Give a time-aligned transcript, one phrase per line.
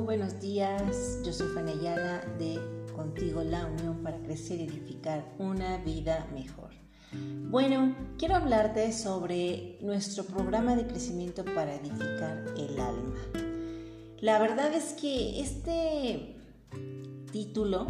[0.00, 1.20] buenos días.
[1.24, 2.58] Yo soy Fanny Ayala de
[2.94, 6.70] Contigo la Unión para crecer y edificar una vida mejor.
[7.50, 13.16] Bueno, quiero hablarte sobre nuestro programa de crecimiento para edificar el alma.
[14.20, 16.36] La verdad es que este
[17.32, 17.86] título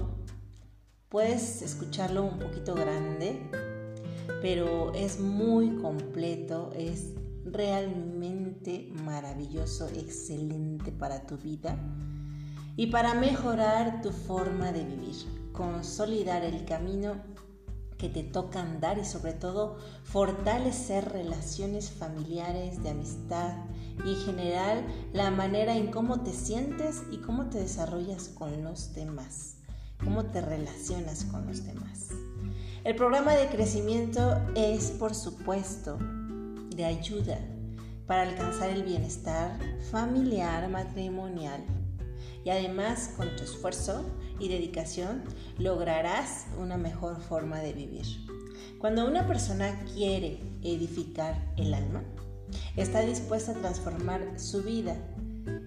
[1.09, 3.43] puedes escucharlo un poquito grande,
[4.41, 7.13] pero es muy completo, es
[7.45, 8.48] realmente
[9.05, 11.79] maravilloso, excelente para tu vida
[12.77, 15.17] y para mejorar tu forma de vivir,
[15.53, 17.17] consolidar el camino
[17.97, 23.55] que te toca andar y sobre todo fortalecer relaciones familiares, de amistad
[24.05, 28.95] y en general la manera en cómo te sientes y cómo te desarrollas con los
[28.95, 29.57] demás,
[30.03, 32.11] cómo te relacionas con los demás.
[32.85, 35.99] El programa de crecimiento es, por supuesto,
[36.77, 37.39] de ayuda
[38.09, 39.57] para alcanzar el bienestar
[39.93, 41.63] familiar, matrimonial.
[42.43, 44.03] Y además, con tu esfuerzo
[44.41, 45.23] y dedicación,
[45.59, 48.07] lograrás una mejor forma de vivir.
[48.79, 52.03] Cuando una persona quiere edificar el alma,
[52.77, 54.97] está dispuesta a transformar su vida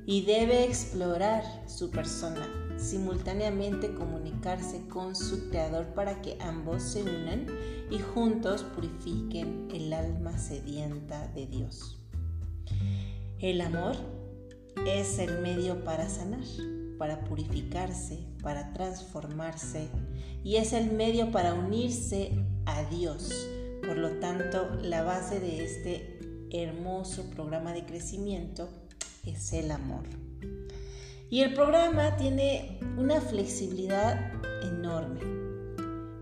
[0.08, 7.46] y debe explorar su persona, simultáneamente comunicarse con su creador para que ambos se unan
[7.92, 12.01] y juntos purifiquen el alma sedienta de Dios.
[13.40, 13.96] El amor
[14.88, 16.46] es el medio para sanar,
[16.98, 19.88] para purificarse, para transformarse
[20.44, 22.32] y es el medio para unirse
[22.66, 23.48] a Dios.
[23.86, 26.20] Por lo tanto, la base de este
[26.52, 28.70] hermoso programa de crecimiento
[29.26, 30.04] es el amor.
[31.30, 34.34] Y el programa tiene una flexibilidad
[34.64, 35.22] enorme,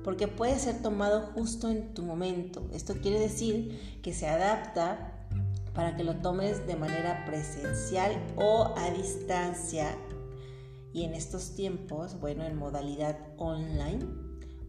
[0.04, 2.70] porque puede ser tomado justo en tu momento.
[2.74, 5.09] Esto quiere decir que se adapta
[5.74, 9.96] para que lo tomes de manera presencial o a distancia.
[10.94, 14.06] Y en estos tiempos, bueno, en modalidad online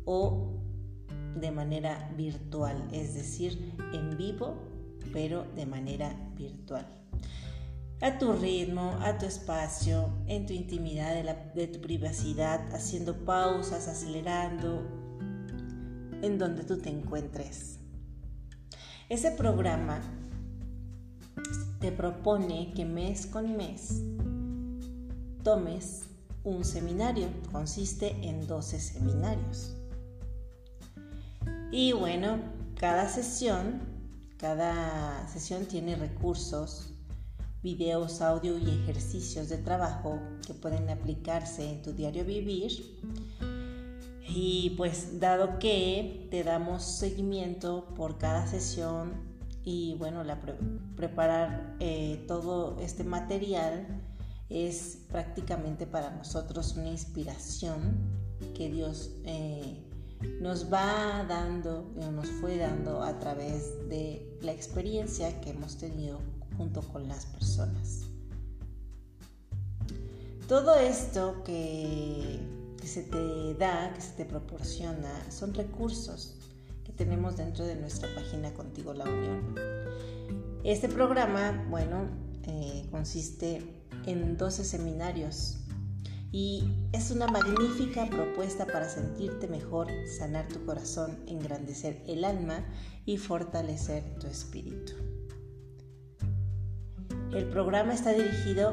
[0.05, 0.55] o
[1.37, 4.57] de manera virtual, es decir, en vivo,
[5.13, 7.01] pero de manera virtual
[8.03, 11.15] a tu ritmo, a tu espacio, en tu intimidad,
[11.55, 14.83] de, tu privacidad, haciendo pausas, acelerando,
[16.23, 17.79] en donde tú te encuentres.
[19.11, 20.01] Ese programa
[21.81, 24.03] te propone que mes con mes
[25.43, 26.03] tomes
[26.45, 29.75] un seminario, consiste en 12 seminarios.
[31.73, 32.39] Y bueno,
[32.77, 33.81] cada sesión,
[34.37, 36.93] cada sesión tiene recursos
[37.63, 42.99] videos, audio y ejercicios de trabajo que pueden aplicarse en tu diario vivir.
[44.29, 49.30] Y pues dado que te damos seguimiento por cada sesión
[49.65, 50.41] y bueno, la
[50.97, 53.87] preparar eh, todo este material
[54.49, 57.99] es prácticamente para nosotros una inspiración
[58.55, 59.87] que Dios eh,
[60.41, 66.21] nos va dando, nos fue dando a través de la experiencia que hemos tenido
[66.57, 68.07] junto con las personas.
[70.49, 72.41] Todo esto que,
[72.83, 76.40] se te da, que se te proporciona, son recursos
[77.01, 79.55] tenemos dentro de nuestra página Contigo la Unión.
[80.65, 82.11] Este programa, bueno,
[82.43, 83.63] eh, consiste
[84.05, 85.61] en 12 seminarios
[86.31, 86.63] y
[86.93, 89.89] es una magnífica propuesta para sentirte mejor,
[90.19, 92.67] sanar tu corazón, engrandecer el alma
[93.07, 94.93] y fortalecer tu espíritu.
[97.33, 98.73] El programa está dirigido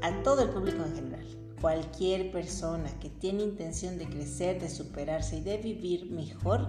[0.00, 1.26] a todo el público en general.
[1.60, 6.66] Cualquier persona que tiene intención de crecer, de superarse y de vivir mejor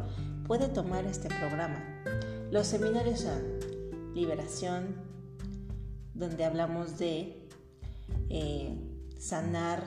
[0.52, 1.82] puede tomar este programa.
[2.52, 3.42] Los seminarios son
[4.14, 4.98] liberación,
[6.14, 7.48] donde hablamos de
[8.28, 8.78] eh,
[9.18, 9.82] sanar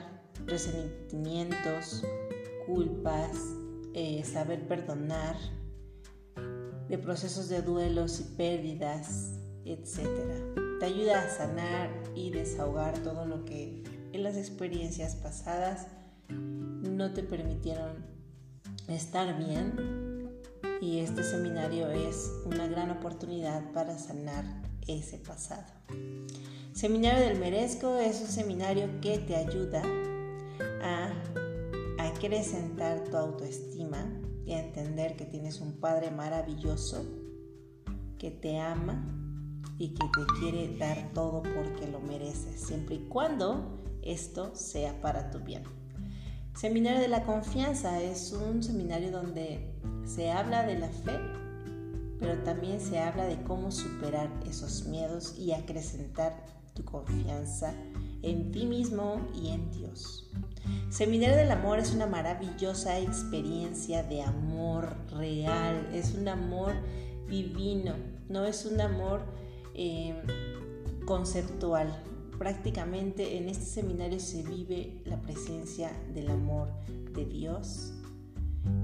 [0.47, 2.03] resentimientos,
[2.65, 3.37] culpas,
[3.93, 5.35] eh, saber perdonar,
[6.89, 9.33] de procesos de duelos y pérdidas,
[9.65, 9.99] etc
[10.79, 13.83] te ayuda a sanar y desahogar todo lo que
[14.13, 15.85] en las experiencias pasadas
[16.27, 18.03] no te permitieron
[18.87, 20.14] estar bien
[20.81, 24.45] y este seminario es una gran oportunidad para sanar
[24.87, 25.65] ese pasado.
[26.73, 29.81] Seminario del Merezco es un seminario que te ayuda
[30.81, 31.13] a
[31.99, 34.05] acrecentar tu autoestima
[34.45, 37.05] y a entender que tienes un Padre maravilloso
[38.17, 39.03] que te ama
[39.77, 45.31] y que te quiere dar todo porque lo mereces, siempre y cuando esto sea para
[45.31, 45.63] tu bien.
[46.55, 49.73] Seminario de la Confianza es un seminario donde
[50.05, 51.19] se habla de la fe,
[52.19, 56.33] pero también se habla de cómo superar esos miedos y acrecentar
[56.73, 57.73] tu confianza
[58.21, 60.29] en ti mismo y en Dios.
[60.89, 66.73] Seminario del Amor es una maravillosa experiencia de amor real, es un amor
[67.29, 67.93] divino,
[68.29, 69.21] no es un amor
[69.73, 70.15] eh,
[71.05, 72.01] conceptual.
[72.37, 76.69] Prácticamente en este seminario se vive la presencia del amor
[77.13, 77.93] de Dios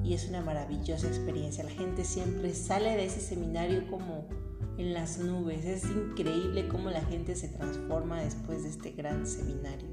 [0.04, 1.64] y es una maravillosa experiencia.
[1.64, 4.28] La gente siempre sale de ese seminario como
[4.78, 5.66] en las nubes.
[5.66, 9.90] Es increíble cómo la gente se transforma después de este gran seminario.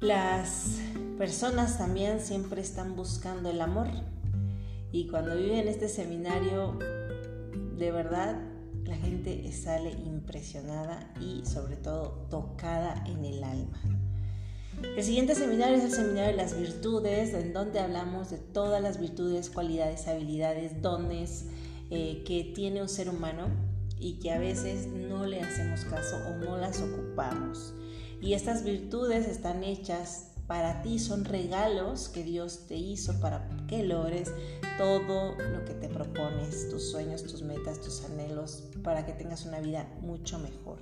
[0.00, 0.80] Las
[1.16, 3.88] personas también siempre están buscando el amor
[4.92, 6.78] y cuando viven este seminario,
[7.78, 8.38] de verdad,
[8.84, 13.80] la gente sale impresionada y sobre todo tocada en el alma.
[14.96, 19.00] El siguiente seminario es el seminario de las virtudes, en donde hablamos de todas las
[19.00, 21.46] virtudes, cualidades, habilidades, dones
[21.90, 23.48] eh, que tiene un ser humano
[23.98, 27.74] y que a veces no le hacemos caso o no las ocupamos.
[28.20, 33.82] Y estas virtudes están hechas para ti, son regalos que Dios te hizo para que
[33.82, 34.30] logres
[34.78, 39.60] todo lo que te propones, tus sueños, tus metas, tus anhelos, para que tengas una
[39.60, 40.78] vida mucho mejor.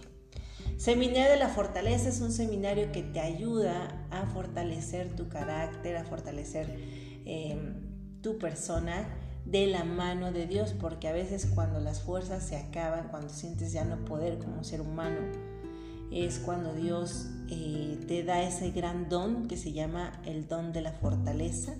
[0.76, 6.04] Seminario de la Fortaleza es un seminario que te ayuda a fortalecer tu carácter, a
[6.04, 6.76] fortalecer
[7.24, 9.06] em, tu persona
[9.44, 13.72] de la mano de Dios, porque a veces cuando las fuerzas se acaban, cuando sientes
[13.72, 15.20] ya no poder como ser humano,
[16.10, 20.82] es cuando Dios eh, te da ese gran don que se llama el don de
[20.82, 21.74] la fortaleza,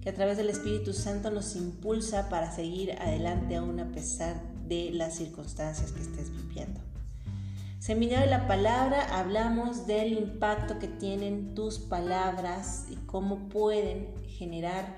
[0.00, 4.90] que a través del Espíritu Santo nos impulsa para seguir adelante aún a pesar de
[4.92, 6.80] las circunstancias que estés viviendo.
[7.78, 14.96] Seminario de la Palabra, hablamos del impacto que tienen tus palabras y cómo pueden generar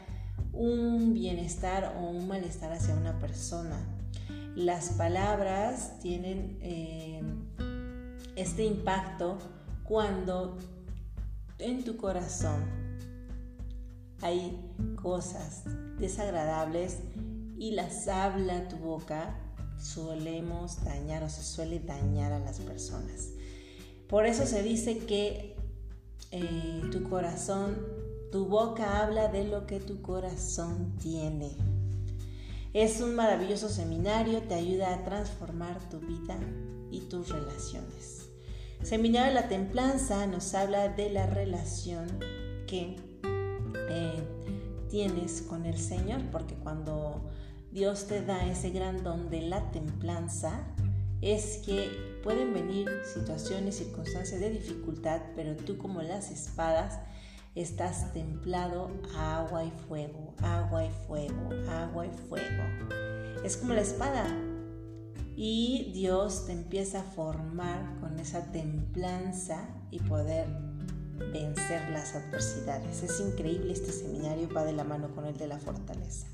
[0.52, 3.76] un bienestar o un malestar hacia una persona.
[4.54, 7.20] Las palabras tienen eh,
[8.36, 9.38] este impacto
[9.82, 10.56] cuando
[11.58, 12.64] en tu corazón
[14.22, 14.56] hay
[15.02, 15.64] cosas
[15.98, 16.98] desagradables
[17.58, 19.34] y las habla tu boca
[19.80, 23.30] solemos dañar o se suele dañar a las personas.
[24.08, 25.56] Por eso se dice que
[26.30, 27.76] eh, tu corazón,
[28.32, 31.50] tu boca habla de lo que tu corazón tiene.
[32.75, 36.38] Es un maravilloso seminario, te ayuda a transformar tu vida
[36.90, 38.28] y tus relaciones.
[38.82, 42.06] Seminario de la Templanza nos habla de la relación
[42.66, 42.96] que
[43.90, 44.22] eh,
[44.88, 47.22] tienes con el Señor, porque cuando
[47.73, 50.67] Dios te da ese gran don de la templanza,
[51.20, 57.00] es que pueden venir situaciones, circunstancias de dificultad, pero tú como las espadas
[57.55, 62.62] estás templado a agua y fuego, agua y fuego, agua y fuego.
[63.44, 64.26] Es como la espada.
[65.37, 70.47] Y Dios te empieza a formar con esa templanza y poder
[71.32, 73.03] vencer las adversidades.
[73.03, 76.26] Es increíble este seminario, va de la mano con el de la fortaleza.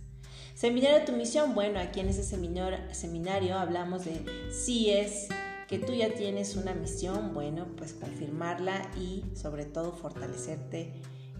[0.54, 5.28] Seminario tu misión, bueno, aquí en ese seminario, seminario hablamos de si es
[5.66, 10.92] que tú ya tienes una misión, bueno, pues confirmarla y sobre todo fortalecerte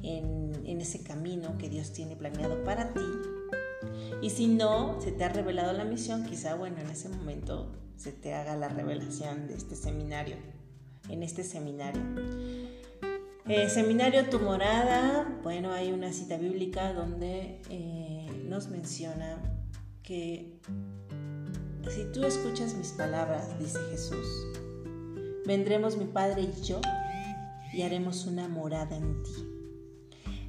[0.03, 3.07] en, en ese camino que Dios tiene planeado para ti.
[4.21, 8.11] Y si no se te ha revelado la misión, quizá, bueno, en ese momento se
[8.11, 10.37] te haga la revelación de este seminario,
[11.09, 12.03] en este seminario.
[13.47, 19.37] Eh, seminario Tu Morada, bueno, hay una cita bíblica donde eh, nos menciona
[20.03, 20.59] que
[21.91, 24.27] si tú escuchas mis palabras, dice Jesús,
[25.47, 26.81] vendremos mi Padre y yo
[27.75, 29.47] y haremos una morada en ti.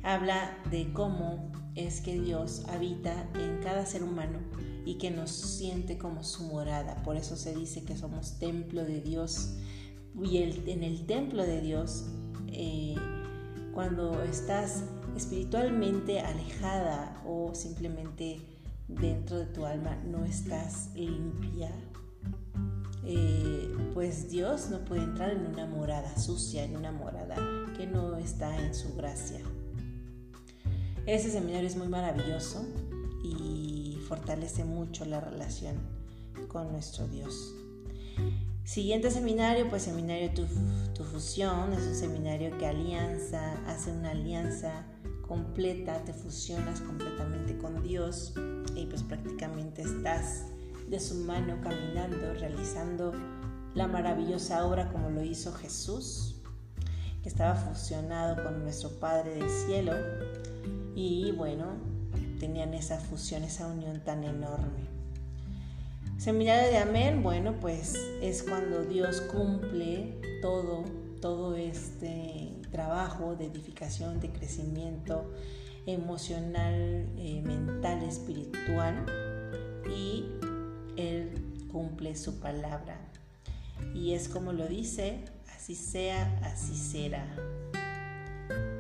[0.01, 4.39] Habla de cómo es que Dios habita en cada ser humano
[4.85, 7.03] y que nos siente como su morada.
[7.03, 9.57] Por eso se dice que somos templo de Dios.
[10.23, 12.05] Y en el templo de Dios,
[12.57, 12.95] eh,
[13.73, 14.83] cuando estás
[15.15, 18.39] espiritualmente alejada o simplemente
[18.87, 21.71] dentro de tu alma no estás limpia,
[23.03, 27.35] eh, pues Dios no puede entrar en una morada sucia, en una morada
[27.77, 29.39] que no está en su gracia.
[31.05, 32.65] Ese seminario es muy maravilloso
[33.23, 35.75] y fortalece mucho la relación
[36.47, 37.53] con nuestro Dios.
[38.65, 44.87] Siguiente seminario, pues seminario tu, fusión, es un seminario que alianza, hace una alianza
[45.21, 48.33] completa, te fusionas completamente con Dios
[48.75, 50.47] y pues prácticamente estás
[50.89, 53.13] de su mano caminando, realizando
[53.75, 56.41] la maravillosa obra como lo hizo Jesús,
[57.21, 59.93] que estaba fusionado con nuestro Padre del cielo
[60.95, 61.67] y bueno,
[62.39, 64.94] tenían esa fusión, esa unión tan enorme.
[66.17, 70.85] Seminario de Amén, bueno, pues es cuando Dios cumple todo,
[71.21, 75.29] todo este trabajo de edificación, de crecimiento
[75.85, 79.05] emocional, eh, mental, espiritual
[79.93, 80.25] y
[80.95, 81.31] Él
[81.71, 82.97] cumple su palabra.
[83.93, 85.19] Y es como lo dice,
[85.55, 87.25] así sea, así será.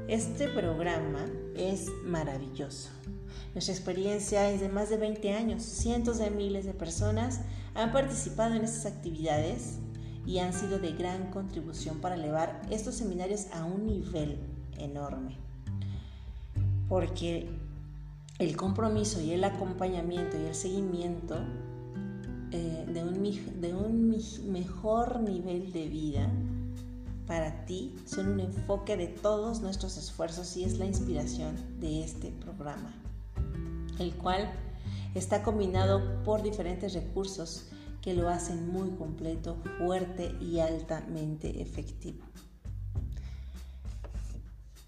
[0.07, 1.25] Este programa
[1.55, 2.91] es maravilloso.
[3.53, 5.63] Nuestra experiencia es de más de 20 años.
[5.63, 7.41] Cientos de miles de personas
[7.73, 9.77] han participado en estas actividades
[10.25, 14.39] y han sido de gran contribución para elevar estos seminarios a un nivel
[14.77, 15.37] enorme.
[16.89, 17.47] Porque
[18.39, 21.37] el compromiso y el acompañamiento y el seguimiento
[22.51, 24.17] eh, de, un, de un
[24.51, 26.29] mejor nivel de vida
[27.27, 32.31] para ti son un enfoque de todos nuestros esfuerzos y es la inspiración de este
[32.31, 32.93] programa,
[33.99, 34.51] el cual
[35.13, 37.67] está combinado por diferentes recursos
[38.01, 42.23] que lo hacen muy completo, fuerte y altamente efectivo.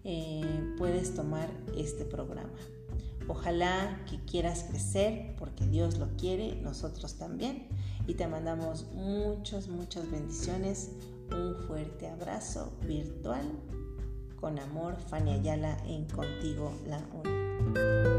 [0.03, 2.53] eh, puedes tomar este programa.
[3.27, 7.67] Ojalá que quieras crecer porque Dios lo quiere, nosotros también.
[8.07, 10.91] Y te mandamos muchas, muchas bendiciones.
[11.31, 13.45] Un fuerte abrazo virtual.
[14.39, 18.18] Con amor, Fanny Ayala en Contigo la Unión.